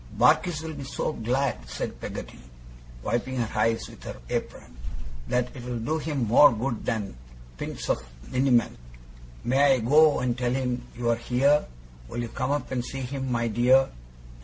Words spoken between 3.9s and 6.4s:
her apron, 'that it'll do him